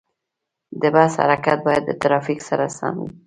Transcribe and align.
د 0.81 0.83
بس 0.95 1.13
حرکت 1.21 1.57
باید 1.67 1.83
د 1.85 1.91
ترافیک 2.01 2.39
سره 2.49 2.65
سم 2.77 2.95
وي. 3.03 3.09